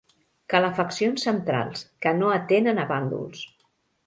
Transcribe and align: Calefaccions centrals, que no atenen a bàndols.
Calefaccions 0.53 1.25
centrals, 1.27 1.83
que 2.07 2.15
no 2.23 2.33
atenen 2.39 2.83
a 2.87 2.89
bàndols. 2.95 3.47